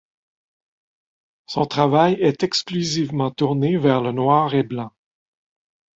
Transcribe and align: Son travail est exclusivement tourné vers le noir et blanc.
Son 1.45 1.67
travail 1.67 2.13
est 2.19 2.41
exclusivement 2.41 3.29
tourné 3.29 3.77
vers 3.77 4.01
le 4.01 4.11
noir 4.11 4.55
et 4.55 4.63
blanc. 4.63 4.91